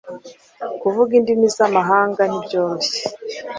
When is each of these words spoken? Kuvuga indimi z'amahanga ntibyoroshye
Kuvuga 0.81 1.11
indimi 1.19 1.47
z'amahanga 1.55 2.21
ntibyoroshye 2.25 3.01